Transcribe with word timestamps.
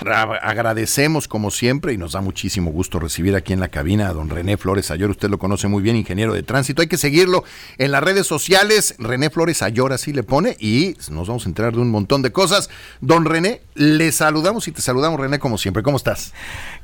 Agradecemos 0.00 1.26
como 1.26 1.50
siempre 1.50 1.92
y 1.92 1.98
nos 1.98 2.12
da 2.12 2.20
muchísimo 2.20 2.70
gusto 2.70 2.98
recibir 2.98 3.34
aquí 3.34 3.52
en 3.52 3.60
la 3.60 3.68
cabina 3.68 4.08
a 4.08 4.12
don 4.12 4.30
René 4.30 4.56
Flores 4.56 4.90
Ayor. 4.90 5.10
Usted 5.10 5.28
lo 5.28 5.38
conoce 5.38 5.68
muy 5.68 5.82
bien, 5.82 5.96
ingeniero 5.96 6.32
de 6.34 6.42
tránsito. 6.42 6.82
Hay 6.82 6.88
que 6.88 6.96
seguirlo 6.96 7.44
en 7.78 7.90
las 7.90 8.02
redes 8.02 8.26
sociales. 8.26 8.94
René 8.98 9.30
Flores 9.30 9.62
Ayor 9.62 9.92
así 9.92 10.12
le 10.12 10.22
pone 10.22 10.56
y 10.60 10.96
nos 11.10 11.28
vamos 11.28 11.46
a 11.46 11.48
enterar 11.48 11.72
de 11.72 11.80
un 11.80 11.90
montón 11.90 12.22
de 12.22 12.30
cosas. 12.30 12.70
Don 13.00 13.24
René, 13.24 13.60
le 13.74 14.12
saludamos 14.12 14.68
y 14.68 14.72
te 14.72 14.82
saludamos 14.82 15.18
René 15.18 15.38
como 15.38 15.58
siempre. 15.58 15.82
¿Cómo 15.82 15.96
estás? 15.96 16.32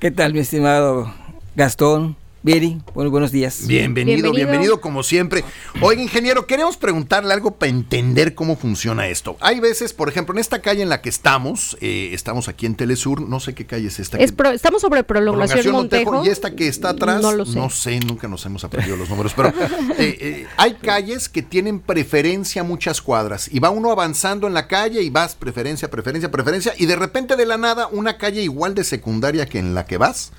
¿Qué 0.01 0.11
tal 0.11 0.33
mi 0.33 0.41
estimado 0.41 1.13
Gastón? 1.55 2.17
Vieri, 2.45 2.77
bueno, 2.93 3.11
buenos 3.11 3.33
días. 3.33 3.67
Bienvenido, 3.67 4.31
bienvenido, 4.31 4.79
como 4.79 5.03
siempre. 5.03 5.43
Oiga, 5.81 6.03
ingeniero, 6.03 6.47
queremos 6.47 6.77
preguntarle 6.77 7.33
algo 7.33 7.53
para 7.53 7.71
entender 7.71 8.35
cómo 8.35 8.55
funciona 8.55 9.09
esto. 9.09 9.39
Hay 9.41 9.61
veces, 9.61 9.95
por 9.95 10.11
ejemplo, 10.11 10.35
en 10.35 10.41
esta 10.41 10.61
calle 10.61 10.83
en 10.83 10.91
la 10.91 11.01
que 11.01 11.09
estamos, 11.09 11.79
eh, 11.81 12.11
estamos 12.13 12.49
aquí 12.49 12.67
en 12.67 12.75
Telesur, 12.75 13.23
no 13.27 13.41
sé 13.41 13.55
qué 13.55 13.65
calle 13.65 13.89
es 13.89 13.99
esta. 13.99 14.19
estamos 14.19 14.83
sobre 14.83 15.05
prolongación, 15.05 15.73
Montejo, 15.73 16.23
Y 16.23 16.29
esta 16.29 16.55
que 16.55 16.69
está 16.69 16.91
atrás, 16.91 17.23
no 17.23 17.33
lo 17.33 17.47
sé. 17.47 17.57
No 17.57 17.71
sé, 17.71 17.99
nunca 18.01 18.29
nos 18.29 18.45
hemos 18.45 18.63
aprendido 18.63 18.99
los 18.99 19.09
números, 19.09 19.33
pero 19.35 19.49
eh, 19.99 20.19
eh, 20.21 20.47
hay 20.59 20.75
calles 20.75 21.31
que 21.31 21.41
tienen 21.41 21.81
preferencia 21.81 22.63
muchas 22.63 23.01
cuadras 23.01 23.49
y 23.51 23.59
va 23.59 23.71
uno 23.71 23.91
avanzando 23.91 24.47
en 24.47 24.53
la 24.53 24.69
calle 24.69 25.01
y 25.01 25.09
vas 25.09 25.35
preferencia, 25.35 25.91
preferencia, 25.91 26.31
preferencia 26.31 26.75
y 26.77 26.85
de 26.85 26.97
repente 26.97 27.37
de 27.37 27.47
la 27.47 27.57
nada 27.57 27.87
una 27.87 28.19
calle 28.19 28.43
igual 28.43 28.75
de 28.75 28.85
secundaria 28.85 29.47
que 29.47 29.59
en 29.59 29.73
la 29.75 29.87
que 29.87 29.97
vas 29.97 30.31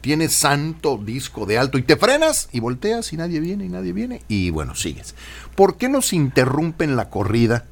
tiene 0.00 0.28
santo 0.28 0.98
disco 0.98 1.46
de 1.46 1.58
alto 1.58 1.78
y 1.78 1.82
te 1.82 1.96
frenas 1.96 2.48
y 2.52 2.60
volteas 2.60 3.12
y 3.12 3.16
nadie 3.16 3.40
viene 3.40 3.64
y 3.64 3.68
nadie 3.68 3.92
viene 3.92 4.22
y 4.28 4.50
bueno, 4.50 4.74
sigues. 4.74 5.14
¿Por 5.54 5.76
qué 5.76 5.88
nos 5.88 6.12
interrumpen 6.12 6.96
la 6.96 7.08
corrida 7.08 7.64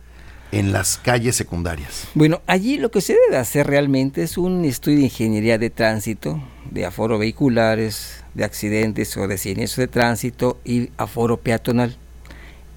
en 0.52 0.72
las 0.72 0.98
calles 0.98 1.34
secundarias? 1.36 2.06
Bueno, 2.14 2.40
allí 2.46 2.78
lo 2.78 2.90
que 2.90 3.00
se 3.00 3.14
debe 3.14 3.38
hacer 3.38 3.66
realmente 3.66 4.22
es 4.22 4.38
un 4.38 4.64
estudio 4.64 4.98
de 4.98 5.04
ingeniería 5.04 5.58
de 5.58 5.70
tránsito, 5.70 6.42
de 6.70 6.86
aforo 6.86 7.18
vehiculares, 7.18 8.22
de 8.34 8.44
accidentes 8.44 9.16
o 9.16 9.26
de 9.26 9.38
siniestros 9.38 9.82
de 9.82 9.88
tránsito 9.88 10.60
y 10.64 10.90
aforo 10.96 11.38
peatonal. 11.38 11.96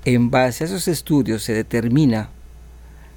En 0.05 0.29
base 0.29 0.63
a 0.63 0.67
esos 0.67 0.87
estudios 0.87 1.43
se 1.43 1.53
determina 1.53 2.29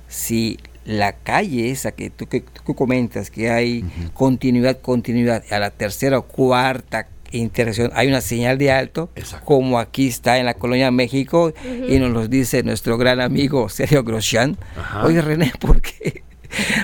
si 0.09 0.59
la 0.89 1.13
calle 1.13 1.71
esa 1.71 1.93
que 1.93 2.09
tú, 2.09 2.27
que 2.27 2.43
comentas, 2.75 3.31
que 3.31 3.51
hay 3.51 3.85
continuidad, 4.15 4.81
continuidad, 4.81 5.45
a 5.51 5.59
la 5.59 5.71
tercera 5.71 6.19
o 6.19 6.23
cuarta 6.23 7.07
intersección 7.31 7.91
hay 7.95 8.09
una 8.09 8.23
señal 8.23 8.57
de 8.57 8.73
alto, 8.73 9.11
como 9.45 9.79
aquí 9.79 10.09
está 10.09 10.39
en 10.39 10.47
la 10.47 10.55
Colonia 10.55 10.91
México, 10.91 11.53
y 11.89 11.99
nos 11.99 12.11
lo 12.11 12.27
dice 12.27 12.63
nuestro 12.63 12.97
gran 12.97 13.21
amigo 13.21 13.69
Sergio 13.69 14.03
Grosjean. 14.03 14.57
Oye, 15.05 15.21
René, 15.21 15.53
¿por 15.61 15.83
qué 15.83 16.23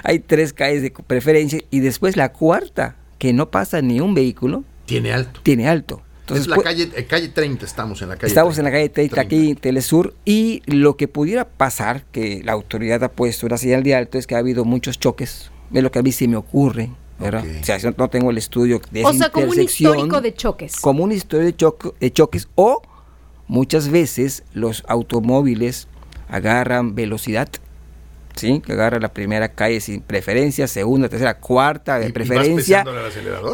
hay 0.03 0.19
tres 0.19 0.53
calles 0.53 0.83
de 0.83 0.91
preferencia 0.91 1.61
y 1.71 1.81
después 1.81 2.19
la 2.19 2.31
cuarta, 2.33 2.97
que 3.19 3.33
no 3.33 3.51
pasa 3.51 3.81
ni 3.81 4.01
un 4.01 4.13
vehículo? 4.13 4.65
Tiene 4.85 5.13
alto. 5.13 5.41
Tiene 5.43 5.67
alto. 5.67 6.03
Entonces, 6.25 6.47
es 6.47 6.49
la 6.49 6.57
calle, 6.57 6.89
eh, 6.97 7.05
calle 7.05 7.29
30, 7.29 7.67
estamos 7.67 8.01
en 8.01 8.09
la 8.09 8.17
calle 8.17 8.29
Estamos 8.29 8.57
en 8.57 8.65
la 8.65 8.71
calle 8.71 8.89
30, 8.89 9.21
aquí 9.21 9.51
en 9.51 9.57
Telesur, 9.57 10.15
y 10.25 10.63
lo 10.65 10.97
que 10.97 11.07
pudiera 11.07 11.47
pasar, 11.47 12.05
que 12.13 12.41
la 12.43 12.53
autoridad 12.53 13.05
ha 13.05 13.13
puesto 13.13 13.45
una 13.47 13.59
señal 13.59 13.83
de 13.83 13.95
alto, 13.95 14.17
es 14.17 14.27
que 14.27 14.35
ha 14.35 14.39
habido 14.39 14.65
muchos 14.65 14.99
choques, 14.99 15.51
es 15.71 15.83
lo 15.83 15.91
que 15.91 15.99
a 15.99 16.03
mí 16.03 16.13
se 16.13 16.27
me 16.27 16.37
ocurre, 16.37 16.91
o 17.21 17.65
sea, 17.65 17.79
no 17.99 18.09
tengo 18.09 18.31
el 18.31 18.39
estudio 18.39 18.81
de 18.91 19.05
O 19.05 19.13
sea, 19.13 19.29
como 19.29 19.51
un 19.51 19.61
histórico 19.61 20.21
de 20.23 20.35
choques. 20.35 20.77
Como 20.77 21.05
un 21.05 21.13
histórico 21.13 21.95
de, 22.01 22.07
de 22.07 22.13
choques 22.13 22.49
o 22.55 22.81
muchas 23.47 23.89
veces 23.89 24.45
los 24.55 24.83
automóviles 24.89 25.89
agarran 26.29 26.95
velocidad 26.95 27.49
¿sí? 28.37 28.61
que 28.65 28.73
agarra 28.73 28.99
la 28.99 29.13
primera 29.13 29.49
calle 29.49 29.81
sin 29.81 30.01
preferencia, 30.01 30.67
segunda, 30.67 31.09
tercera, 31.09 31.39
cuarta 31.39 31.99
de 31.99 32.11
preferencia, 32.11 32.85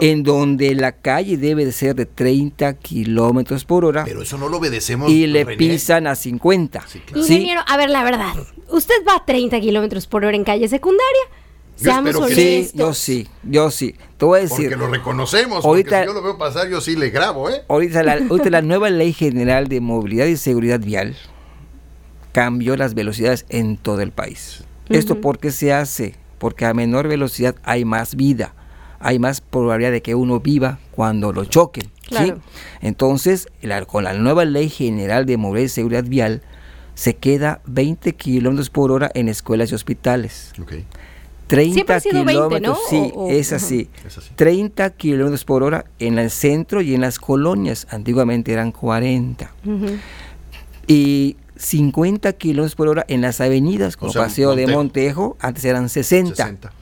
en 0.01 0.23
donde 0.23 0.75
la 0.75 0.93
calle 0.93 1.37
debe 1.37 1.65
de 1.65 1.73
ser 1.73 1.95
de 1.95 2.07
30 2.07 2.75
kilómetros 2.75 3.65
por 3.65 3.85
hora. 3.85 4.05
Pero 4.05 4.23
eso 4.23 4.39
no 4.39 4.49
lo 4.49 4.59
obedecemos. 4.59 5.11
Y 5.11 5.27
le 5.27 5.45
pisan 5.57 6.07
a 6.07 6.15
50. 6.15 6.85
Ingeniero, 7.15 7.63
a 7.67 7.77
ver, 7.77 7.91
la 7.91 8.05
verdad, 8.05 8.35
¿usted 8.69 8.95
va 9.07 9.17
a 9.17 9.25
30 9.25 9.61
kilómetros 9.61 10.07
por 10.07 10.25
hora 10.25 10.37
en 10.37 10.45
calle 10.45 10.69
secundaria? 10.69 11.23
Seamos 11.77 12.13
yo 12.13 12.29
sí, 12.29 12.71
yo 12.75 12.93
sí, 12.93 13.29
yo 13.43 13.71
sí. 13.71 13.95
Te 14.19 14.27
voy 14.27 14.41
a 14.41 14.43
decir. 14.43 14.69
Porque 14.69 14.77
lo 14.77 14.89
reconocemos. 14.89 15.65
Ahorita, 15.65 16.03
si 16.03 16.07
yo 16.09 16.13
lo 16.13 16.23
veo 16.23 16.37
pasar, 16.37 16.69
yo 16.69 16.79
sí 16.83 16.95
le 16.95 17.09
grabo, 17.09 17.49
¿eh? 17.49 17.63
Ahorita 17.69 18.03
la, 18.03 18.21
ahorita 18.31 18.51
la 18.51 18.61
nueva 18.61 18.91
Ley 18.91 19.15
General 19.15 19.67
de 19.67 19.81
Movilidad 19.81 20.27
y 20.27 20.37
Seguridad 20.37 20.81
Vial 20.81 21.17
cambió 22.33 22.77
las 22.77 22.95
velocidades 22.95 23.47
en 23.49 23.79
todo 23.79 24.03
el 24.03 24.13
país. 24.13 24.65
¿Esto 24.91 25.21
por 25.21 25.39
qué 25.39 25.51
se 25.51 25.73
hace? 25.73 26.15
Porque 26.39 26.67
a 26.67 26.75
menor 26.75 27.09
velocidad 27.09 27.55
hay 27.63 27.85
más 27.85 28.17
vida, 28.17 28.55
hay 28.99 29.19
más 29.19 29.41
probabilidad 29.41 29.93
de 29.93 30.03
que 30.03 30.15
uno 30.15 30.41
viva 30.41 30.79
cuando 30.91 31.33
lo 31.33 31.45
choquen. 31.45 31.91
¿sí? 32.09 32.35
Entonces, 32.81 33.49
con 33.87 34.05
la 34.05 34.15
nueva 34.15 34.45
Ley 34.45 34.69
General 34.69 35.27
de 35.27 35.37
Movilidad 35.37 35.67
y 35.67 35.69
Seguridad 35.69 36.05
Vial, 36.05 36.43
se 36.95 37.17
queda 37.17 37.61
20 37.67 38.15
kilómetros 38.15 38.69
por 38.69 38.91
hora 38.91 39.11
en 39.15 39.29
escuelas 39.29 39.73
y 39.73 39.75
hospitales. 39.75 40.53
30 41.47 42.01
kilómetros, 42.01 42.79
sí, 42.89 43.13
es, 43.29 43.53
así. 43.53 43.89
30 44.37 44.91
kilómetros 44.91 45.45
por 45.45 45.63
hora 45.63 45.85
en 45.99 46.19
el 46.19 46.31
centro 46.31 46.81
y 46.81 46.95
en 46.95 47.01
las 47.01 47.19
colonias. 47.19 47.87
Antiguamente 47.91 48.53
eran 48.53 48.71
40. 48.71 49.51
Y 50.87 51.37
50 51.61 52.33
kilómetros 52.33 52.75
por 52.75 52.89
hora 52.89 53.05
en 53.09 53.21
las 53.21 53.41
avenidas, 53.41 53.97
como 53.97 54.13
Paseo 54.13 54.57
de 54.57 54.67
Montejo, 54.67 55.37
antes 55.41 55.65
eran 55.65 55.89
60. 55.89 56.73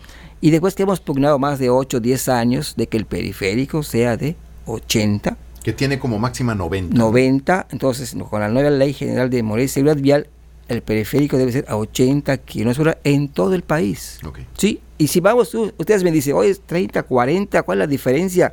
Y 0.41 0.51
después 0.51 0.77
que 0.77 0.85
hemos 0.85 1.01
pugnado 1.01 1.39
más 1.39 1.59
de 1.59 1.69
8 1.69 1.97
o 1.97 2.01
10 2.01 2.29
años 2.29 2.75
de 2.77 2.87
que 2.87 2.97
el 2.97 3.05
periférico 3.05 3.83
sea 3.83 4.17
de 4.17 4.37
80. 4.67 5.37
Que 5.65 5.73
tiene 5.73 5.99
como 5.99 6.19
máxima 6.19 6.55
90. 6.55 6.97
90, 6.97 7.67
entonces 7.71 8.17
con 8.31 8.41
la 8.41 8.49
nueva 8.49 8.71
ley 8.71 8.93
general 8.93 9.31
de 9.31 9.43
movilidad 9.43 9.65
y 9.65 9.69
seguridad 9.69 9.97
vial 9.97 10.29
el 10.69 10.83
periférico 10.83 11.39
debe 11.39 11.51
ser 11.51 11.65
a 11.67 11.77
80 11.77 12.37
kilómetros 12.39 12.77
por 12.77 12.89
hora 12.89 12.99
en 13.03 13.29
todo 13.29 13.55
el 13.55 13.63
país. 13.63 14.21
¿Sí? 14.57 14.81
Y 14.97 15.09
si 15.09 15.19
vamos, 15.21 15.53
ustedes 15.55 16.05
me 16.05 16.13
dicen, 16.13 16.35
oye, 16.35 16.55
30, 16.55 17.03
40, 17.03 17.63
¿cuál 17.63 17.79
es 17.79 17.81
la 17.81 17.87
diferencia? 17.87 18.53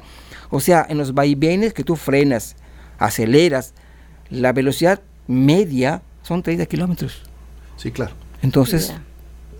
O 0.49 0.59
sea, 0.59 0.85
en 0.89 0.97
los 0.97 1.13
vaivenes 1.13 1.73
que 1.73 1.83
tú 1.83 1.95
frenas, 1.95 2.55
aceleras, 2.97 3.73
la 4.29 4.53
velocidad 4.53 5.01
media 5.27 6.01
son 6.25 6.41
30 6.41 6.65
kilómetros. 6.65 7.21
Sí, 7.77 7.91
claro. 7.91 8.13
Entonces, 8.41 8.93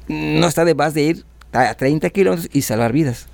no 0.07 0.47
está 0.47 0.65
de 0.65 0.73
más 0.73 0.93
de 0.93 1.03
ir 1.03 1.25
a 1.51 1.73
30 1.73 2.09
kilómetros 2.09 2.49
y 2.53 2.61
salvar 2.63 2.91
vidas. 2.91 3.27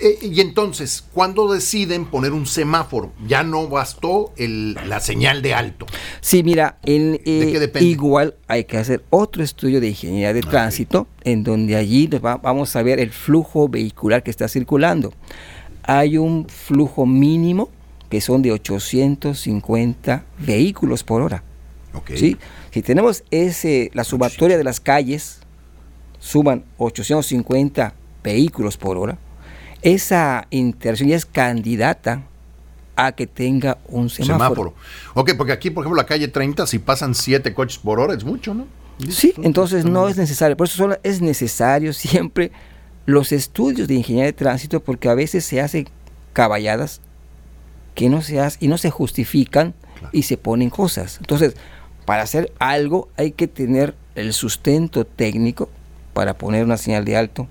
Eh, 0.00 0.18
y 0.20 0.40
entonces, 0.40 1.04
¿cuándo 1.12 1.52
deciden 1.52 2.06
poner 2.06 2.32
un 2.32 2.46
semáforo? 2.46 3.12
Ya 3.26 3.42
no 3.42 3.68
bastó 3.68 4.32
la 4.36 5.00
señal 5.00 5.42
de 5.42 5.54
alto. 5.54 5.86
Sí, 6.20 6.42
mira, 6.42 6.78
en, 6.84 7.20
eh, 7.24 7.70
igual 7.80 8.34
hay 8.48 8.64
que 8.64 8.78
hacer 8.78 9.04
otro 9.10 9.44
estudio 9.44 9.80
de 9.80 9.88
ingeniería 9.88 10.32
de 10.32 10.40
tránsito, 10.40 11.06
en 11.22 11.44
donde 11.44 11.76
allí 11.76 12.08
vamos 12.42 12.74
a 12.74 12.82
ver 12.82 12.98
el 12.98 13.10
flujo 13.10 13.68
vehicular 13.68 14.22
que 14.22 14.30
está 14.30 14.48
circulando. 14.48 15.12
Hay 15.84 16.18
un 16.18 16.48
flujo 16.48 17.06
mínimo 17.06 17.70
que 18.08 18.20
son 18.20 18.42
de 18.42 18.52
850 18.52 20.24
vehículos 20.38 21.04
por 21.04 21.22
hora. 21.22 21.44
¿Sí? 22.14 22.36
Si 22.70 22.82
tenemos 22.82 23.24
ese, 23.30 23.90
la 23.94 24.04
sumatoria 24.04 24.58
de 24.58 24.64
las 24.64 24.80
calles, 24.80 25.40
suman 26.18 26.64
850 26.78 27.94
vehículos 28.22 28.76
por 28.76 28.96
hora, 28.98 29.18
esa 29.82 30.46
intersección 30.50 31.10
ya 31.10 31.16
es 31.16 31.26
candidata 31.26 32.24
a 32.96 33.12
que 33.12 33.26
tenga 33.26 33.78
un 33.88 34.08
semáforo. 34.08 34.74
Ok, 35.14 35.32
porque 35.36 35.52
aquí, 35.52 35.70
por 35.70 35.84
ejemplo, 35.84 36.00
la 36.00 36.06
calle 36.06 36.28
30, 36.28 36.66
si 36.66 36.78
pasan 36.78 37.14
7 37.14 37.54
coches 37.54 37.78
por 37.78 38.00
hora, 38.00 38.14
es 38.14 38.24
mucho, 38.24 38.54
¿no? 38.54 38.66
Sí, 39.10 39.34
entonces 39.42 39.84
no 39.84 40.08
es 40.08 40.16
necesario. 40.16 40.56
Por 40.56 40.66
eso 40.66 40.76
solo 40.76 40.98
es 41.02 41.20
necesario 41.20 41.92
siempre 41.92 42.50
los 43.04 43.30
estudios 43.32 43.86
de 43.86 43.94
ingeniería 43.94 44.26
de 44.26 44.32
tránsito, 44.32 44.82
porque 44.82 45.08
a 45.08 45.14
veces 45.14 45.44
se 45.44 45.60
hacen 45.60 45.88
caballadas 46.32 47.00
que 47.94 48.08
no 48.08 48.20
se 48.22 48.40
hacen 48.40 48.58
y 48.62 48.68
no 48.68 48.78
se 48.78 48.90
justifican 48.90 49.74
y 50.12 50.22
se 50.22 50.36
ponen 50.36 50.70
cosas. 50.70 51.18
Entonces, 51.20 51.54
para 52.06 52.22
hacer 52.22 52.52
algo 52.58 53.08
hay 53.16 53.32
que 53.32 53.48
tener 53.48 53.94
el 54.14 54.32
sustento 54.32 55.04
técnico 55.04 55.68
para 56.14 56.38
poner 56.38 56.64
una 56.64 56.78
señal 56.78 57.04
de 57.04 57.16
alto, 57.16 57.46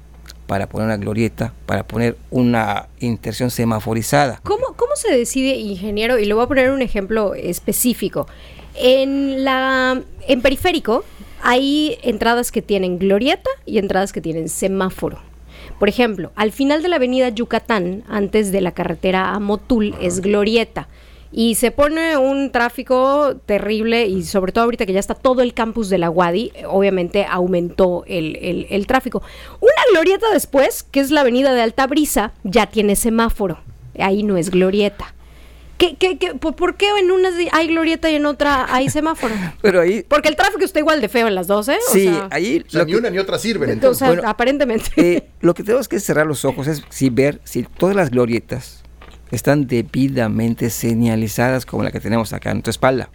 para 0.48 0.68
poner 0.68 0.88
una 0.88 0.98
glorieta, 0.98 1.54
para 1.68 1.86
poner 1.86 2.18
una 2.32 2.88
intersección 3.00 3.52
semaforizada. 3.52 4.40
¿Cómo, 4.44 4.74
¿Cómo 4.76 4.96
se 4.96 5.16
decide, 5.16 5.56
ingeniero? 5.58 6.18
Y 6.18 6.26
le 6.26 6.34
voy 6.34 6.44
a 6.44 6.48
poner 6.48 6.72
un 6.72 6.82
ejemplo 6.82 7.36
específico. 7.36 8.28
En, 8.74 9.44
la, 9.44 10.02
en 10.28 10.42
periférico 10.42 11.04
hay 11.44 12.00
entradas 12.02 12.52
que 12.52 12.64
tienen 12.64 12.98
glorieta 12.98 13.50
y 13.66 13.78
entradas 13.78 14.12
que 14.12 14.22
tienen 14.22 14.50
semáforo. 14.50 15.20
Por 15.80 15.90
ejemplo, 15.90 16.32
al 16.36 16.52
final 16.52 16.82
de 16.82 16.90
la 16.90 16.96
avenida 16.96 17.30
Yucatán, 17.30 18.04
antes 18.08 18.52
de 18.52 18.62
la 18.62 18.72
carretera 18.72 19.34
a 19.34 19.40
Motul, 19.40 19.94
es 20.02 20.22
glorieta. 20.22 20.88
Y 21.32 21.56
se 21.56 21.72
pone 21.72 22.18
un 22.18 22.52
tráfico 22.52 23.36
terrible 23.46 24.08
y 24.08 24.24
sobre 24.24 24.52
todo 24.52 24.64
ahorita 24.66 24.86
que 24.86 24.94
ya 24.94 25.00
está 25.00 25.16
todo 25.16 25.42
el 25.42 25.54
campus 25.54 25.90
de 25.90 25.98
la 25.98 26.10
Wadi, 26.10 26.52
obviamente 26.68 27.26
aumentó 27.30 28.04
el, 28.08 28.68
el, 28.70 28.88
tráfico. 28.88 29.22
Una 29.60 29.82
glorieta 29.92 30.28
después, 30.32 30.84
que 30.84 31.00
es 31.00 31.12
la 31.12 31.22
avenida 31.22 31.54
de 31.54 31.62
Alta 31.62 31.88
Brisa, 31.88 32.34
ya 32.44 32.68
tiene 32.68 32.96
semáforo. 32.96 33.60
Ahí 34.00 34.24
no 34.24 34.38
es 34.38 34.50
glorieta. 34.50 35.14
¿Qué, 35.78 35.98
qué, 35.98 36.18
qué, 36.18 36.36
por, 36.36 36.78
qué 36.78 36.88
en 37.00 37.12
una 37.12 37.30
hay 37.52 37.68
glorieta 37.68 38.10
y 38.10 38.16
en 38.16 38.26
otra 38.26 38.74
hay 38.74 38.90
semáforo? 38.90 39.36
Pero 39.62 39.82
ahí... 39.82 40.06
Porque 40.08 40.30
el 40.30 40.38
tráfico 40.38 40.64
está 40.64 40.80
igual 40.80 41.02
de 41.02 41.10
feo 41.10 41.28
en 41.28 41.36
las 41.36 41.48
dos, 41.48 41.68
¿eh? 41.68 41.78
Sí, 41.92 42.10
ahí... 42.30 42.64
ni 42.86 42.96
una 42.96 43.10
ni 43.10 43.20
otra 43.20 43.38
sirven. 43.38 43.70
Entonces. 43.70 44.20
aparentemente. 44.24 44.92
Eh, 44.96 45.28
lo 45.42 45.54
que 45.54 45.64
tenemos 45.64 45.90
que 45.90 46.00
cerrar 46.00 46.28
los 46.28 46.46
ojos 46.46 46.68
es 46.68 46.82
si 46.90 47.10
ver 47.10 47.42
si 47.44 47.64
todas 47.64 47.96
las 47.96 48.10
glorietas 48.10 48.85
están 49.32 49.68
debidamente 49.68 50.70
señalizadas 50.70 51.66
como 51.66 51.84
la 51.84 51.92
que 51.92 52.00
tenemos 52.00 52.34
acá 52.34 52.52
en 52.52 52.58
nuestra 52.58 52.72
espalda. 52.72 53.10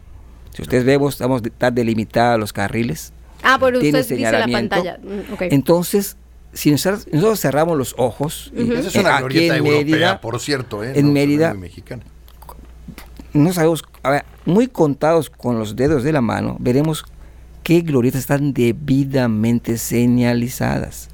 Si 0.52 0.62
ustedes 0.62 0.84
vemos, 0.84 1.14
estamos 1.14 1.42
están 1.42 1.74
delimitados 1.74 2.38
los 2.40 2.52
carriles. 2.52 3.12
Ah, 3.42 3.56
pero 3.60 3.78
usted 3.78 4.06
dice 4.06 4.18
la 4.18 4.46
pantalla. 4.46 4.98
Mm, 5.02 5.44
Entonces, 5.50 6.16
si 6.52 6.70
nosotros, 6.70 7.40
cerramos 7.40 7.78
los 7.78 7.94
ojos, 7.96 8.52
esa 8.54 8.88
es 8.88 8.94
una 8.96 9.18
glorieta 9.18 9.56
en 9.56 9.64
Mérida, 9.64 10.20
por 10.20 10.40
cierto, 10.40 10.82
¿eh? 10.82 10.92
en 10.96 11.12
Mérida, 11.12 11.54
no 13.32 13.52
sabemos, 13.52 13.84
a 14.02 14.10
ver, 14.10 14.24
muy 14.44 14.66
contados 14.66 15.30
con 15.30 15.58
los 15.58 15.76
dedos 15.76 16.02
de 16.02 16.12
la 16.12 16.20
mano, 16.20 16.56
veremos 16.58 17.04
qué 17.62 17.82
glorietas 17.82 18.22
están 18.22 18.52
debidamente 18.52 19.78
señalizadas. 19.78 21.08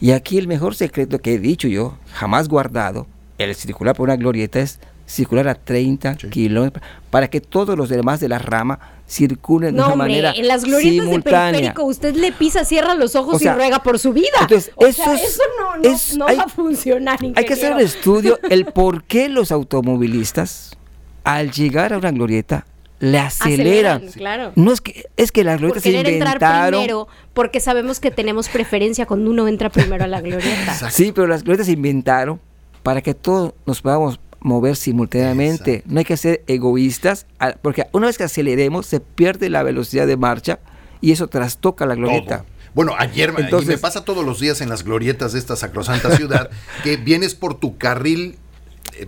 Y 0.00 0.10
aquí 0.10 0.38
el 0.38 0.48
mejor 0.48 0.74
secreto 0.74 1.20
que 1.20 1.34
he 1.34 1.38
dicho 1.38 1.68
yo, 1.68 1.96
jamás 2.12 2.48
guardado, 2.48 3.06
el 3.38 3.54
circular 3.54 3.94
por 3.94 4.08
una 4.08 4.16
glorieta 4.16 4.60
es 4.60 4.78
circular 5.06 5.48
a 5.48 5.54
30 5.54 6.16
kilómetros 6.30 6.84
para 7.10 7.28
que 7.28 7.40
todos 7.40 7.76
los 7.76 7.88
demás 7.88 8.20
de 8.20 8.28
la 8.28 8.38
rama 8.38 8.78
circulen 9.08 9.76
de 9.76 9.82
una 9.82 9.94
manera 9.94 10.32
en 10.34 10.48
las 10.48 10.64
glorietas 10.64 11.10
de 11.10 11.20
periférico 11.20 11.84
usted 11.84 12.14
le 12.14 12.32
pisa, 12.32 12.64
cierra 12.64 12.94
los 12.94 13.14
ojos 13.14 13.42
y 13.42 13.48
ruega 13.48 13.82
por 13.82 13.98
su 13.98 14.12
vida. 14.12 14.38
Entonces, 14.40 14.72
eso, 14.78 16.16
no, 16.16 16.26
va 16.26 16.44
a 16.44 16.48
funcionar. 16.48 17.18
Hay 17.36 17.44
que 17.44 17.52
hacer 17.52 17.74
un 17.74 17.80
estudio 17.80 18.38
el 18.50 18.64
por 18.66 19.04
qué 19.04 19.28
los 19.28 19.52
automovilistas 19.52 20.76
al 21.22 21.50
llegar 21.50 21.92
a 21.92 21.98
una 21.98 22.10
glorieta 22.10 22.66
le 23.00 23.18
aceleran. 23.18 24.06
claro. 24.08 24.52
No 24.54 24.72
es 24.72 24.80
que 24.80 25.06
es 25.16 25.32
que 25.32 25.44
las 25.44 25.58
glorietas 25.58 25.82
se 25.82 25.90
inventaron. 25.90 26.32
Entrar 26.32 26.70
primero, 26.70 27.08
porque 27.34 27.60
sabemos 27.60 28.00
que 28.00 28.10
tenemos 28.10 28.48
preferencia 28.48 29.04
cuando 29.04 29.30
uno 29.30 29.46
entra 29.48 29.68
primero 29.68 30.04
a 30.04 30.06
la 30.06 30.22
glorieta. 30.22 30.74
Sí, 30.90 31.12
pero 31.12 31.26
las 31.26 31.44
glorietas 31.44 31.66
se 31.66 31.72
inventaron 31.72 32.40
para 32.84 33.00
que 33.00 33.14
todos 33.14 33.54
nos 33.66 33.80
podamos 33.80 34.20
mover 34.40 34.76
simultáneamente. 34.76 35.82
No 35.86 35.98
hay 35.98 36.04
que 36.04 36.18
ser 36.18 36.44
egoístas, 36.46 37.26
porque 37.62 37.86
una 37.92 38.06
vez 38.06 38.18
que 38.18 38.24
aceleremos 38.24 38.86
se 38.86 39.00
pierde 39.00 39.48
la 39.48 39.64
velocidad 39.64 40.06
de 40.06 40.18
marcha 40.18 40.60
y 41.00 41.10
eso 41.10 41.26
trastoca 41.26 41.86
la 41.86 41.96
glorieta. 41.96 42.44
Bueno, 42.74 42.92
ayer 42.98 43.32
Entonces, 43.38 43.68
me 43.68 43.78
pasa 43.78 44.04
todos 44.04 44.24
los 44.24 44.38
días 44.38 44.60
en 44.60 44.68
las 44.68 44.84
glorietas 44.84 45.32
de 45.32 45.38
esta 45.38 45.56
sacrosanta 45.56 46.14
ciudad 46.16 46.50
que 46.84 46.96
vienes 46.96 47.34
por 47.34 47.58
tu 47.58 47.78
carril 47.78 48.36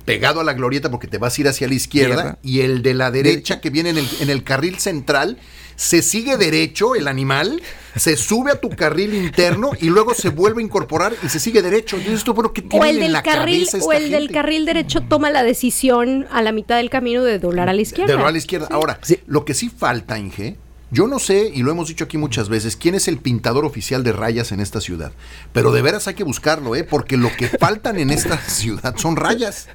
pegado 0.04 0.40
a 0.40 0.44
la 0.44 0.52
glorieta 0.52 0.90
porque 0.90 1.06
te 1.06 1.18
vas 1.18 1.36
a 1.36 1.40
ir 1.40 1.48
hacia 1.48 1.68
la 1.68 1.74
izquierda 1.74 2.38
y 2.42 2.60
el 2.60 2.82
de 2.82 2.94
la 2.94 3.10
derecha 3.10 3.60
que 3.60 3.70
viene 3.70 3.90
en 3.90 3.98
el, 3.98 4.08
en 4.20 4.30
el 4.30 4.44
carril 4.44 4.78
central 4.78 5.38
se 5.76 6.02
sigue 6.02 6.36
derecho 6.38 6.94
el 6.94 7.06
animal, 7.06 7.62
se 7.94 8.16
sube 8.16 8.50
a 8.50 8.60
tu 8.60 8.70
carril 8.70 9.14
interno 9.14 9.72
y 9.78 9.86
luego 9.90 10.14
se 10.14 10.30
vuelve 10.30 10.62
a 10.62 10.64
incorporar 10.64 11.14
y 11.22 11.28
se 11.28 11.38
sigue 11.38 11.62
derecho. 11.62 11.98
esto, 11.98 12.34
bueno, 12.34 12.52
¿qué 12.52 12.64
o 12.72 12.84
el 12.84 12.98
del 12.98 13.22
carril, 13.22 13.68
O 13.82 13.92
el 13.92 14.10
del 14.10 14.30
carril 14.30 14.64
derecho 14.64 15.02
toma 15.02 15.30
la 15.30 15.42
decisión 15.42 16.26
a 16.30 16.42
la 16.42 16.52
mitad 16.52 16.78
del 16.78 16.90
camino 16.90 17.22
de 17.22 17.38
doblar 17.38 17.68
a 17.68 17.74
la 17.74 17.82
izquierda. 17.82 18.06
De 18.06 18.12
doblar 18.14 18.30
a 18.30 18.32
la 18.32 18.38
izquierda. 18.38 18.68
Ahora, 18.70 18.98
lo 19.26 19.44
que 19.44 19.54
sí 19.54 19.68
falta, 19.68 20.18
Inge, 20.18 20.56
yo 20.90 21.08
no 21.08 21.18
sé, 21.18 21.50
y 21.52 21.62
lo 21.62 21.70
hemos 21.70 21.88
dicho 21.88 22.04
aquí 22.04 22.18
muchas 22.18 22.48
veces, 22.48 22.76
quién 22.76 22.94
es 22.94 23.08
el 23.08 23.18
pintador 23.18 23.64
oficial 23.64 24.04
de 24.04 24.12
rayas 24.12 24.52
en 24.52 24.60
esta 24.60 24.80
ciudad. 24.80 25.12
Pero 25.52 25.72
de 25.72 25.82
veras 25.82 26.06
hay 26.06 26.14
que 26.14 26.24
buscarlo, 26.24 26.76
¿eh? 26.76 26.84
Porque 26.84 27.16
lo 27.16 27.34
que 27.36 27.48
faltan 27.48 27.98
en 27.98 28.10
esta 28.10 28.38
ciudad 28.48 28.96
son 28.96 29.16
rayas 29.16 29.68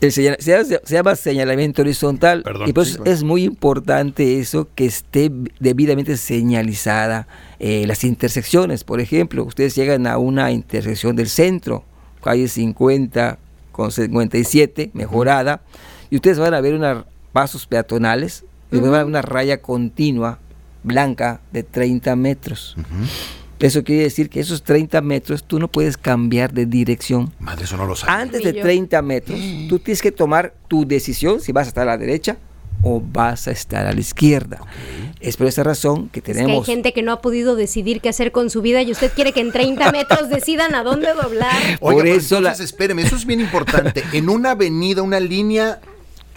se, 0.00 0.36
llama, 0.86 1.16
señalamiento 1.16 1.82
horizontal 1.82 2.44
y 2.66 2.72
pues 2.72 3.00
es 3.04 3.24
muy 3.24 3.44
importante 3.44 4.38
eso 4.38 4.68
que 4.74 4.86
esté 4.86 5.30
debidamente 5.58 6.16
señalizada 6.16 7.26
eh, 7.58 7.84
las 7.86 8.04
intersecciones 8.04 8.84
por 8.84 9.00
ejemplo 9.00 9.44
ustedes 9.44 9.74
llegan 9.74 10.06
a 10.06 10.18
una 10.18 10.52
intersección 10.52 11.16
del 11.16 11.28
centro 11.28 11.84
calle 12.22 12.46
50 12.46 13.38
con 13.72 13.90
57 13.90 14.90
mejorada 14.92 15.62
y 16.10 16.16
ustedes 16.16 16.38
van 16.38 16.54
a 16.54 16.60
ver 16.60 16.74
unos 16.74 17.04
pasos 17.32 17.66
peatonales 17.66 18.44
y 18.70 18.78
a 18.78 18.80
ver 18.82 19.04
una 19.04 19.22
raya 19.22 19.60
continua 19.60 20.38
blanca 20.82 21.40
de 21.52 21.62
30 21.62 22.16
metros 22.16 22.76
eso 23.66 23.82
quiere 23.82 24.04
decir 24.04 24.30
que 24.30 24.40
esos 24.40 24.62
30 24.62 25.00
metros 25.00 25.42
tú 25.44 25.58
no 25.58 25.68
puedes 25.68 25.96
cambiar 25.96 26.52
de 26.52 26.66
dirección. 26.66 27.32
Madre, 27.40 27.64
eso 27.64 27.76
no 27.76 27.86
lo 27.86 27.94
Antes 28.06 28.42
de 28.44 28.52
30 28.52 29.02
metros, 29.02 29.38
tú 29.68 29.78
tienes 29.78 30.00
que 30.00 30.12
tomar 30.12 30.54
tu 30.68 30.86
decisión 30.86 31.40
si 31.40 31.52
vas 31.52 31.66
a 31.66 31.68
estar 31.68 31.88
a 31.88 31.92
la 31.92 31.98
derecha 31.98 32.36
o 32.84 33.00
vas 33.00 33.48
a 33.48 33.50
estar 33.50 33.86
a 33.86 33.92
la 33.92 33.98
izquierda. 33.98 34.60
Es 35.18 35.36
por 35.36 35.48
esa 35.48 35.64
razón 35.64 36.08
que 36.10 36.22
tenemos... 36.22 36.60
Es 36.60 36.64
que 36.66 36.70
hay 36.70 36.76
gente 36.76 36.92
que 36.92 37.02
no 37.02 37.10
ha 37.10 37.20
podido 37.20 37.56
decidir 37.56 38.00
qué 38.00 38.08
hacer 38.08 38.30
con 38.30 38.50
su 38.50 38.62
vida 38.62 38.82
y 38.82 38.92
usted 38.92 39.10
quiere 39.12 39.32
que 39.32 39.40
en 39.40 39.50
30 39.50 39.90
metros 39.92 40.28
decidan 40.28 40.76
a 40.76 40.84
dónde 40.84 41.12
doblar. 41.12 41.80
por 41.80 42.06
eso 42.06 42.38
entonces, 42.38 42.66
espéreme, 42.66 43.02
eso 43.02 43.16
es 43.16 43.26
bien 43.26 43.40
importante. 43.40 44.04
En 44.12 44.28
una 44.28 44.52
avenida, 44.52 45.02
una 45.02 45.18
línea 45.18 45.80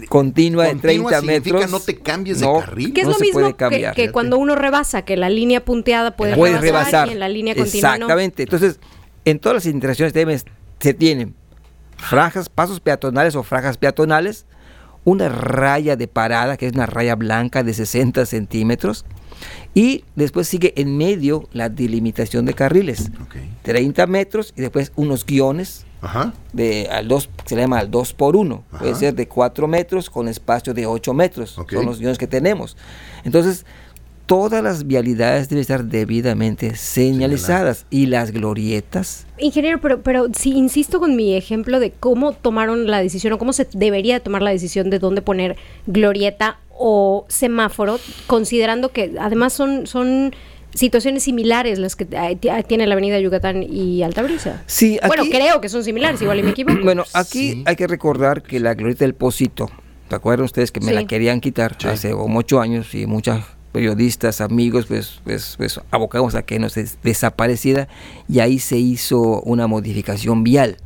continua, 0.08 0.68
en 0.68 0.80
30 0.80 1.22
metros. 1.22 1.70
no 1.70 1.80
te 1.80 1.98
cambies 1.98 2.40
de 2.40 2.46
carril. 2.46 2.92
Que 2.92 3.02
es 3.02 3.06
lo 3.06 3.18
mismo 3.18 3.56
que, 3.94 4.10
cuando 4.12 4.38
uno 4.38 4.54
rebasa, 4.54 5.02
que 5.02 5.16
la 5.16 5.30
línea 5.30 5.64
punteada 5.64 6.16
puede, 6.16 6.34
rebasar, 6.58 7.08
y 7.08 7.12
en 7.12 7.20
la 7.20 7.28
línea 7.28 7.54
continua 7.54 7.94
Exactamente. 7.94 8.42
Entonces, 8.42 8.80
en 9.24 9.38
todas 9.38 9.54
las 9.54 9.66
interacciones 9.66 10.12
se 10.80 10.94
tienen 10.94 11.34
franjas, 11.96 12.48
pasos 12.48 12.80
peatonales 12.80 13.36
o 13.36 13.42
franjas 13.42 13.76
peatonales, 13.76 14.46
una 15.04 15.28
raya 15.28 15.96
de 15.96 16.08
parada, 16.08 16.56
que 16.56 16.66
es 16.66 16.72
una 16.72 16.86
raya 16.86 17.14
blanca 17.14 17.62
de 17.62 17.74
60 17.74 18.26
centímetros, 18.26 19.04
y 19.74 20.04
después 20.16 20.48
sigue 20.48 20.72
en 20.76 20.96
medio 20.96 21.48
la 21.52 21.68
delimitación 21.68 22.44
de 22.44 22.54
carriles. 22.54 23.10
30 23.62 24.06
metros 24.06 24.52
y 24.56 24.60
después 24.60 24.92
unos 24.96 25.24
guiones 25.24 25.86
de 26.52 26.88
al 26.90 27.06
2, 27.08 27.30
se 27.46 27.56
le 27.56 27.62
llama 27.62 27.78
al 27.78 27.90
2 27.90 28.12
por 28.14 28.36
1. 28.36 28.64
Puede 28.78 28.94
ser 28.94 29.14
de 29.14 29.28
4 29.28 29.68
metros 29.68 30.10
con 30.10 30.28
espacio 30.28 30.74
de 30.74 30.86
8 30.86 31.14
metros. 31.14 31.50
Son 31.50 31.86
los 31.86 31.98
guiones 31.98 32.18
que 32.18 32.26
tenemos. 32.26 32.76
Entonces, 33.24 33.64
todas 34.32 34.62
las 34.62 34.86
vialidades 34.86 35.50
deben 35.50 35.60
estar 35.60 35.84
debidamente 35.84 36.74
señalizadas 36.74 37.84
y 37.90 38.06
las 38.06 38.30
glorietas. 38.30 39.26
Ingeniero, 39.36 39.78
pero, 39.78 40.00
pero 40.00 40.28
si 40.32 40.52
insisto 40.52 41.00
con 41.00 41.16
mi 41.16 41.34
ejemplo 41.34 41.78
de 41.80 41.90
cómo 41.90 42.32
tomaron 42.32 42.86
la 42.86 43.02
decisión 43.02 43.34
o 43.34 43.38
cómo 43.38 43.52
se 43.52 43.68
debería 43.74 44.20
tomar 44.20 44.40
la 44.40 44.50
decisión 44.50 44.88
de 44.88 44.98
dónde 44.98 45.20
poner 45.20 45.56
glorieta 45.86 46.60
o 46.70 47.26
semáforo, 47.28 48.00
considerando 48.26 48.88
que 48.88 49.16
además 49.20 49.52
son, 49.52 49.86
son 49.86 50.34
situaciones 50.72 51.24
similares 51.24 51.78
las 51.78 51.94
que 51.94 52.06
tiene 52.66 52.86
la 52.86 52.94
avenida 52.94 53.20
Yucatán 53.20 53.62
y 53.62 54.02
Altabrisa. 54.02 54.62
Sí, 54.64 54.98
bueno, 55.06 55.24
creo 55.30 55.60
que 55.60 55.68
son 55.68 55.84
similares, 55.84 56.22
igual 56.22 56.38
y 56.38 56.42
me 56.42 56.52
equivoco. 56.52 56.80
Bueno, 56.82 57.04
aquí 57.12 57.62
hay 57.66 57.76
que 57.76 57.86
recordar 57.86 58.42
que 58.42 58.60
la 58.60 58.72
glorieta 58.72 59.04
del 59.04 59.14
Pocito, 59.14 59.70
¿te 60.08 60.14
acuerdan 60.14 60.46
ustedes 60.46 60.72
que 60.72 60.80
me 60.80 60.94
la 60.94 61.06
querían 61.06 61.42
quitar 61.42 61.76
hace 61.84 62.12
como 62.12 62.38
ocho 62.38 62.62
años 62.62 62.94
y 62.94 63.04
muchos 63.04 63.44
periodistas, 63.72 64.40
amigos, 64.40 64.86
pues, 64.86 65.20
pues, 65.24 65.54
pues 65.56 65.80
abocamos 65.90 66.34
a 66.34 66.42
que 66.42 66.58
no 66.58 66.68
se 66.68 66.86
desapareciera 67.02 67.88
y 68.28 68.40
ahí 68.40 68.58
se 68.58 68.76
hizo 68.76 69.40
una 69.42 69.66
modificación 69.66 70.44
vial. 70.44 70.76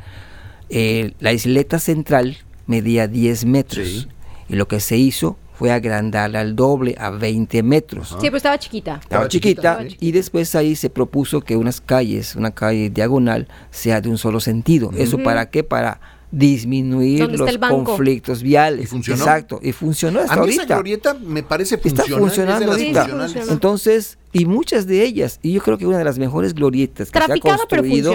Eh, 0.71 1.13
la 1.21 1.33
isleta 1.33 1.79
central 1.79 2.39
medía 2.67 3.09
10 3.09 3.45
metros 3.45 4.09
y 4.49 4.55
lo 4.55 4.69
que 4.69 4.81
se 4.81 4.97
hizo 4.97 5.37
fue 5.55 5.73
agrandarla 5.73 6.41
al 6.41 6.55
doble, 6.55 6.95
a 6.99 7.11
20 7.11 7.63
metros. 7.63 8.09
Sí, 8.21 8.29
pues 8.31 8.41
estaba 8.41 8.59
chiquita. 8.59 9.01
Estaba, 9.03 9.27
chiquita, 9.27 9.81
y 10.01 10.13
después 10.13 10.55
ahí 10.55 10.77
se 10.77 10.91
propuso 10.91 11.41
que 11.41 11.57
unas 11.57 11.81
calles, 11.81 12.37
una 12.37 12.51
calle 12.51 12.91
diagonal, 12.91 13.49
sea 13.71 14.03
de 14.03 14.11
un 14.11 14.19
solo 14.19 14.41
sentido. 14.41 14.91
¿Eso 14.97 15.19
para 15.23 15.49
qué? 15.49 15.65
Para 15.65 15.99
disminuir 16.37 17.31
los 17.31 17.57
conflictos 17.57 18.43
viales. 18.43 18.85
¿Y 18.85 18.87
funcionó? 18.87 19.23
Exacto, 19.23 19.59
y 19.63 19.73
funcionó 19.73 20.21
hasta 20.21 20.35
a 20.35 20.37
mí 20.37 20.43
ahorita. 20.43 20.63
Esa 20.63 20.75
glorieta 20.75 21.15
me 21.15 21.43
parece 21.43 21.81
Está 21.83 22.05
funcionando 22.05 22.73
ahorita. 22.73 23.09
Entonces, 23.49 24.19
y 24.33 24.45
muchas 24.45 24.87
de 24.87 25.03
ellas, 25.03 25.41
y 25.43 25.53
yo 25.53 25.63
creo 25.63 25.79
que 25.79 25.87
una 25.87 25.97
de 25.97 26.05
las 26.05 26.19
mejores 26.19 26.53
glorietas 26.53 27.11
que 27.11 27.19
se 27.19 27.33
ha 27.33 27.39
construido 27.39 28.13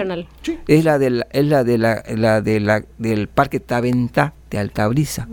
es 0.68 0.84
la 0.84 1.00
de 1.00 1.26
es 1.32 1.46
la 1.46 1.64
de 1.64 1.78
la, 1.80 2.04
la 2.16 2.42
de 2.42 2.60
la 2.60 2.84
del 3.00 3.28
Parque 3.28 3.60
Taventa 3.60 4.36
de 4.52 4.60
Altabrisa. 4.60 5.28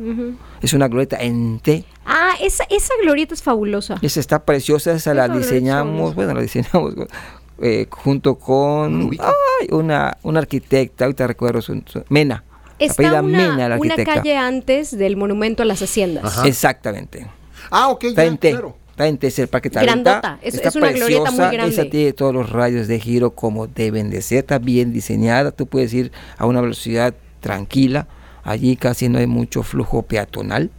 Es 0.62 0.72
una 0.72 0.88
glorieta 0.88 1.18
en 1.18 1.60
T. 1.60 1.84
Ah, 2.06 2.32
esa, 2.40 2.64
esa 2.70 2.94
glorieta 3.02 3.34
es 3.34 3.42
fabulosa. 3.42 3.98
Esa 4.00 4.18
está 4.18 4.44
preciosa, 4.44 4.92
esa 4.92 5.12
la 5.12 5.28
diseñamos, 5.28 6.14
bueno, 6.14 6.32
la 6.32 6.40
diseñamos 6.40 6.94
eh, 7.60 7.86
junto 7.90 8.36
con 8.36 9.10
ay, 9.20 9.68
una, 9.72 10.16
una 10.22 10.38
arquitecta, 10.38 11.04
ahorita 11.04 11.26
recuerdo 11.26 11.60
su, 11.60 11.82
Mena. 12.08 12.44
Está 12.78 13.22
una, 13.22 13.76
una 13.78 13.96
calle 14.04 14.36
antes 14.36 14.96
del 14.96 15.16
monumento 15.16 15.62
a 15.62 15.66
las 15.66 15.82
haciendas. 15.82 16.44
Exactamente. 16.44 17.26
Ah, 17.70 17.88
ok, 17.88 18.04
ya, 18.14 18.36
claro. 18.36 18.76
Está 18.90 19.06
en 19.06 19.18
el 19.22 19.48
Parque 19.48 19.68
Grandota, 19.68 20.40
es, 20.42 20.54
es 20.54 20.74
una 20.74 20.90
glorieta 20.90 21.30
muy 21.30 21.46
grande. 21.52 21.68
Esa 21.68 21.84
tiene 21.88 22.12
todos 22.12 22.34
los 22.34 22.50
radios 22.50 22.88
de 22.88 22.98
giro 22.98 23.30
como 23.30 23.68
deben 23.68 24.10
de 24.10 24.22
ser, 24.22 24.38
está 24.38 24.58
bien 24.58 24.92
diseñada, 24.92 25.52
tú 25.52 25.68
puedes 25.68 25.94
ir 25.94 26.10
a 26.36 26.46
una 26.46 26.60
velocidad 26.60 27.14
tranquila, 27.38 28.08
allí 28.42 28.74
casi 28.74 29.08
no 29.08 29.18
hay 29.18 29.28
mucho 29.28 29.62
flujo 29.62 30.02
peatonal. 30.02 30.72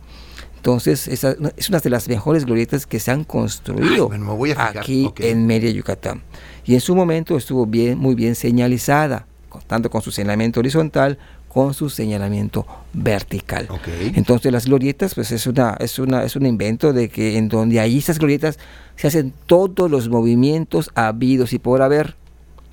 Entonces, 0.57 1.07
esa 1.07 1.37
es 1.55 1.69
una 1.69 1.79
de 1.79 1.89
las 1.89 2.09
mejores 2.09 2.43
glorietas 2.43 2.85
que 2.85 2.99
se 2.99 3.11
han 3.11 3.23
construido 3.23 4.11
aquí 4.57 5.09
en 5.19 5.47
Mérida, 5.47 5.71
Yucatán. 5.71 6.21
Y 6.65 6.73
en 6.73 6.81
su 6.81 6.95
momento 6.95 7.37
estuvo 7.37 7.65
bien, 7.65 7.97
muy 7.97 8.15
bien 8.15 8.35
señalizada, 8.35 9.25
tanto 9.67 9.89
con 9.89 10.01
su 10.01 10.11
señalamiento 10.11 10.59
horizontal 10.59 11.17
con 11.49 11.73
su 11.73 11.89
señalamiento 11.89 12.65
vertical. 12.93 13.67
Entonces 14.13 14.51
las 14.51 14.65
glorietas 14.65 15.15
pues 15.15 15.31
es 15.31 15.45
una 15.47 15.75
es 15.79 15.99
una 15.99 16.23
es 16.23 16.35
un 16.35 16.45
invento 16.45 16.93
de 16.93 17.09
que 17.09 17.37
en 17.37 17.49
donde 17.49 17.79
hay 17.79 17.97
esas 17.97 18.19
glorietas 18.19 18.59
se 18.95 19.07
hacen 19.07 19.33
todos 19.47 19.91
los 19.91 20.07
movimientos 20.07 20.91
habidos 20.95 21.51
y 21.51 21.59
por 21.59 21.81
haber. 21.81 22.15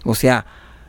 O 0.05 0.15
sea, 0.15 0.47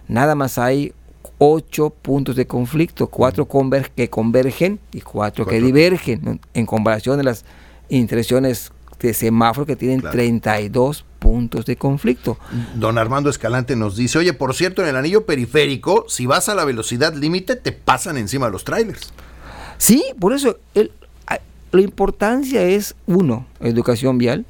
nada 0.07 0.35
más 0.35 0.59
hay 0.59 0.93
ocho 1.39 1.89
puntos 1.89 2.35
de 2.35 2.45
conflicto, 2.45 3.07
cuatro 3.07 3.47
que 3.95 4.09
convergen 4.09 4.79
y 4.91 5.01
cuatro, 5.01 5.45
que 5.45 5.61
divergen, 5.61 6.39
en 6.53 6.65
comparación 6.65 7.17
de 7.17 7.23
las 7.23 7.45
intersecciones 7.89 8.71
de 8.99 9.13
semáforo 9.13 9.65
que 9.65 9.75
tienen 9.75 10.01
32 10.01 11.05
puntos 11.19 11.65
de 11.65 11.75
conflicto. 11.75 12.37
Don 12.75 12.97
Armando 12.97 13.29
Escalante 13.29 13.75
nos 13.75 13.95
dice, 13.95 14.17
oye, 14.19 14.33
por 14.33 14.53
cierto, 14.53 14.81
en 14.81 14.89
el 14.89 14.95
anillo 14.95 15.25
periférico, 15.25 16.05
si 16.07 16.25
vas 16.25 16.49
a 16.49 16.55
la 16.55 16.65
velocidad 16.65 17.13
límite, 17.13 17.55
te 17.55 17.71
pasan 17.71 18.17
encima 18.17 18.49
los 18.49 18.63
trailers. 18.63 19.13
Sí, 19.77 20.03
por 20.19 20.33
eso 20.33 20.57
el, 20.73 20.91
la 21.71 21.81
importancia 21.81 22.63
es, 22.63 22.95
uno, 23.05 23.45
educación 23.59 24.17
vial, 24.17 24.45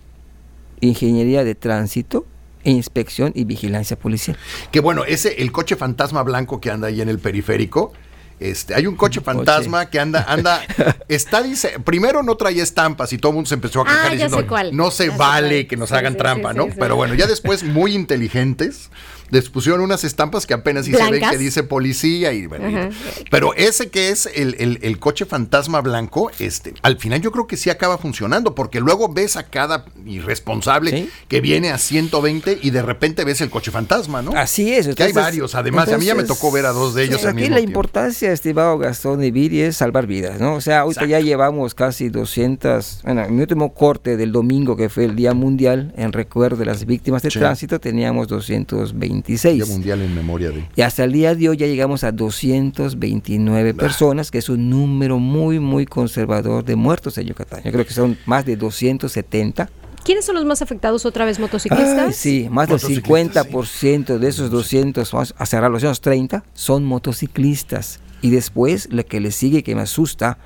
ingeniería 0.80 1.44
de 1.44 1.56
tránsito, 1.56 2.26
inspección 2.64 3.32
y 3.36 3.44
vigilancia 3.46 3.98
policial. 3.98 4.38
Que 4.72 4.80
bueno, 4.80 5.04
ese, 5.06 5.42
el 5.42 5.52
coche 5.52 5.76
fantasma 5.76 6.24
blanco 6.24 6.62
que 6.62 6.70
anda 6.70 6.88
ahí 6.88 7.02
en 7.02 7.10
el 7.10 7.20
periférico, 7.20 7.94
este, 8.40 8.76
hay 8.76 8.86
un 8.86 8.96
coche 8.96 9.22
fantasma 9.22 9.90
que 9.90 10.00
anda, 10.00 10.26
anda, 10.28 10.62
está, 11.08 11.42
dice, 11.42 11.80
primero 11.84 12.22
no 12.22 12.36
traía 12.36 12.62
estampas 12.62 13.12
y 13.14 13.18
todo 13.18 13.32
el 13.32 13.36
mundo 13.36 13.48
se 13.48 13.56
empezó 13.56 13.82
a 13.82 13.86
quejar 13.86 14.08
ah, 14.08 14.10
diciendo, 14.12 14.46
no 14.74 14.92
se 14.92 15.10
vale 15.10 15.68
que 15.68 15.76
nos 15.76 15.92
hagan 15.92 16.18
trampa, 16.18 16.54
¿no? 16.54 16.68
Pero 16.78 16.96
bueno, 16.96 17.16
ya 17.16 17.26
después 17.26 17.64
muy 17.64 17.96
inteligentes, 17.96 18.90
les 19.30 19.50
pusieron 19.50 19.82
unas 19.82 20.04
estampas 20.04 20.46
que 20.46 20.54
apenas 20.54 20.86
se 20.86 20.92
ven 20.92 21.30
que 21.30 21.38
dice 21.38 21.64
policía 21.64 22.34
y 22.34 22.48
bueno, 22.48 22.90
pero 23.30 23.54
ese 23.56 23.90
que 23.90 24.10
es 24.10 24.30
el, 24.34 25.00
coche 25.00 25.26
fantasma 25.26 25.82
blanco, 25.82 26.32
este, 26.40 26.74
al 26.82 26.98
final 26.98 27.22
yo 27.22 27.32
creo 27.32 27.48
que 27.48 27.56
sí 27.56 27.70
acaba 27.70 27.98
funcionando, 27.98 28.56
porque 28.56 28.80
luego 28.80 29.10
ves 29.14 29.36
a 29.36 29.44
cada 29.44 29.86
irresponsable 30.06 31.10
que 31.28 31.42
viene 31.42 31.72
a 31.72 31.78
120 31.78 32.60
y 32.62 32.70
de 32.72 32.82
repente 32.82 33.24
ves 33.24 33.42
el 33.42 33.50
coche 33.50 33.72
fantasma, 33.72 34.22
¿no? 34.22 34.32
Así 34.32 34.74
es. 34.74 34.94
que 34.96 35.04
hay 35.04 35.14
varios, 35.14 35.56
además, 35.56 35.90
a 35.90 35.98
mí 35.98 36.06
ya 36.06 36.16
me 36.16 36.24
tocó 36.24 36.52
ver 36.52 36.66
a 36.66 36.72
dos 36.72 36.94
de 36.94 37.04
ellos. 37.04 37.26
aquí 37.26 37.50
la 37.50 37.60
importancia, 37.60 38.32
estimado 38.32 38.78
Gastón 38.78 39.24
y 39.24 39.32
Viri, 39.32 39.62
es 39.62 39.78
salvar 39.78 40.08
vidas, 40.08 40.40
¿no? 40.40 40.56
O 40.56 40.62
sea, 40.62 40.82
ahorita 40.82 41.06
ya 41.06 41.20
llevamos 41.20 41.76
casi 41.76 42.10
200, 42.10 43.02
bueno, 43.04 43.28
mi 43.30 43.42
último 43.42 43.74
corte 43.74 44.18
del 44.18 44.32
domingo, 44.32 44.76
que 44.76 44.90
fue 44.90 45.06
el 45.06 45.16
Día 45.16 45.34
Mundial, 45.34 45.94
en 45.96 46.14
recuerdo 46.14 46.58
de 46.58 46.66
las 46.66 46.86
víctimas 46.86 47.22
de 47.22 47.30
tránsito, 47.30 47.80
teníamos 47.80 48.28
220 48.28 49.17
Día 49.66 49.66
mundial 49.66 50.02
en 50.02 50.16
memoria 50.16 50.52
de. 50.52 50.68
Y 50.76 50.82
hasta 50.82 51.04
el 51.04 51.12
día 51.12 51.36
de 51.36 51.50
hoy 51.50 51.58
ya 51.58 51.68
llegamos 51.68 52.04
a 52.04 52.12
229 52.12 53.74
personas, 53.74 54.32
que 54.32 54.38
es 54.38 54.50
un 54.50 54.70
número 54.70 55.20
muy, 55.20 55.60
muy 55.60 55.86
conservador 55.86 56.64
de 56.64 56.76
muertos 56.76 57.18
en 57.18 57.28
Yucatán. 57.28 57.62
Yo 57.64 57.72
creo 57.72 57.86
que 57.86 57.94
son 57.94 58.18
más 58.26 58.46
de 58.46 58.56
270. 58.56 59.70
¿Quiénes 60.04 60.26
son 60.26 60.36
los 60.36 60.46
más 60.46 60.62
afectados 60.62 61.06
otra 61.06 61.26
vez, 61.26 61.38
motociclistas? 61.38 62.16
sí, 62.16 62.48
más 62.50 62.70
del 62.70 62.80
50% 62.80 64.18
de 64.20 64.28
esos 64.28 64.50
200, 64.50 65.14
a 65.14 65.46
cerrar 65.46 65.70
los 65.70 65.82
230, 65.82 66.44
son 66.54 66.86
motociclistas. 66.86 68.00
Y 68.22 68.30
después, 68.30 68.88
lo 68.92 69.06
que 69.06 69.20
le 69.20 69.32
sigue, 69.32 69.64
que 69.64 69.76
me 69.76 69.82
asusta, 69.82 70.38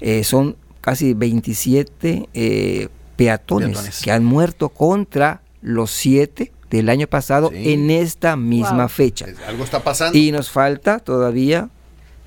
eh, 0.00 0.22
son 0.22 0.56
casi 0.80 1.14
27 1.14 2.28
eh, 2.32 2.88
peatones, 3.16 4.00
que 4.02 4.12
han 4.12 4.24
muerto 4.24 4.68
contra 4.68 5.42
los 5.62 5.90
7 5.90 6.52
del 6.70 6.88
año 6.88 7.06
pasado 7.06 7.50
en 7.52 7.90
esta 7.90 8.36
misma 8.36 8.88
fecha. 8.88 9.26
Algo 9.46 9.64
está 9.64 9.82
pasando. 9.82 10.16
Y 10.16 10.32
nos 10.32 10.50
falta 10.50 11.00
todavía 11.00 11.68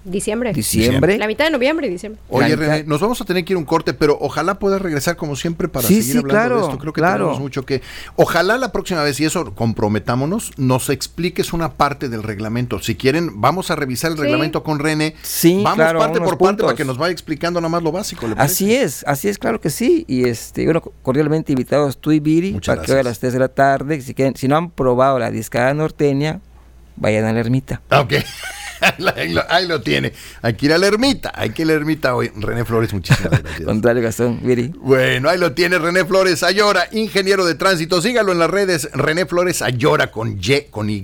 Diciembre. 0.05 0.53
Diciembre. 0.53 1.17
La 1.17 1.27
mitad 1.27 1.45
de 1.45 1.51
noviembre 1.51 1.87
y 1.87 1.89
diciembre. 1.89 2.21
Oye, 2.29 2.55
René, 2.55 2.83
nos 2.83 2.99
vamos 2.99 3.21
a 3.21 3.25
tener 3.25 3.45
que 3.45 3.53
ir 3.53 3.57
un 3.57 3.65
corte, 3.65 3.93
pero 3.93 4.17
ojalá 4.19 4.59
puedas 4.59 4.81
regresar 4.81 5.15
como 5.15 5.35
siempre 5.35 5.67
para 5.67 5.87
seguir 5.87 6.17
hablando 6.17 6.55
de 6.55 6.61
esto. 6.63 6.77
Creo 6.77 6.93
que 6.93 7.01
tenemos 7.01 7.39
mucho 7.39 7.65
que. 7.65 7.81
Ojalá 8.15 8.57
la 8.57 8.71
próxima 8.71 9.03
vez, 9.03 9.19
y 9.19 9.25
eso 9.25 9.55
comprometámonos, 9.55 10.51
nos 10.57 10.89
expliques 10.89 11.53
una 11.53 11.73
parte 11.73 12.09
del 12.09 12.23
reglamento. 12.23 12.79
Si 12.79 12.95
quieren, 12.95 13.41
vamos 13.41 13.71
a 13.71 13.75
revisar 13.75 14.11
el 14.11 14.17
reglamento 14.17 14.63
con 14.63 14.79
René. 14.79 15.15
Sí, 15.21 15.61
vamos 15.63 15.93
parte 15.93 16.19
por 16.19 16.37
parte 16.37 16.63
para 16.63 16.75
que 16.75 16.85
nos 16.85 16.97
vaya 16.97 17.11
explicando 17.11 17.61
nada 17.61 17.69
más 17.69 17.83
lo 17.83 17.91
básico. 17.91 18.27
así 18.37 18.75
es, 18.75 19.03
así 19.07 19.29
es, 19.29 19.37
claro 19.37 19.61
que 19.61 19.69
sí. 19.69 20.05
Y 20.07 20.27
este, 20.27 20.65
bueno, 20.65 20.81
cordialmente 21.01 21.51
invitados 21.51 21.97
tú 21.97 22.11
y 22.11 22.19
Viri 22.19 22.59
para 22.65 22.81
que 22.81 22.91
hoy 22.91 22.99
a 22.99 23.03
las 23.03 23.19
3 23.19 23.33
de 23.33 23.39
la 23.39 23.49
tarde, 23.49 24.01
si, 24.01 24.13
quieren, 24.13 24.35
si 24.35 24.47
no 24.47 24.57
han 24.57 24.69
probado 24.69 25.19
la 25.19 25.31
discada 25.31 25.73
norteña, 25.73 26.41
vayan 26.95 27.25
a 27.25 27.33
la 27.33 27.39
ermita. 27.39 27.81
Ok. 27.91 28.13
ahí, 29.49 29.67
lo, 29.67 29.81
tiene. 29.81 30.13
Hay 30.41 30.53
que 30.55 30.65
ir 30.67 30.73
a 30.73 30.77
la 30.77 30.87
ermita. 30.87 31.31
Hay 31.35 31.51
que 31.51 31.63
ir 31.63 31.69
a 31.69 31.71
la 31.71 31.77
ermita 31.77 32.15
hoy. 32.15 32.31
René 32.35 32.65
Flores, 32.65 32.93
muchísimas 32.93 33.31
gracias. 33.41 33.61
Contrario, 33.61 34.03
Gastón, 34.03 34.41
Bueno, 34.81 35.29
ahí 35.29 35.37
lo 35.37 35.53
tiene 35.53 35.79
René 35.79 36.05
Flores 36.05 36.43
Ayora, 36.43 36.87
ingeniero 36.91 37.45
de 37.45 37.55
tránsito. 37.55 38.01
Sígalo 38.01 38.31
en 38.31 38.39
las 38.39 38.49
redes. 38.49 38.89
René 38.93 39.25
Flores 39.25 39.61
Ayora 39.61 40.11
con 40.11 40.37
Y, 40.41 40.61
con 40.69 40.89
Y. 40.89 41.01